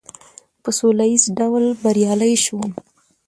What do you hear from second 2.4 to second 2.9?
شوم.